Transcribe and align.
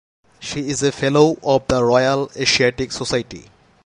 She 0.39 0.67
is 0.69 0.81
a 0.81 0.91
Fellow 0.91 1.37
of 1.43 1.67
the 1.67 1.83
Royal 1.83 2.31
Asiatic 2.35 2.91
Society. 2.91 3.51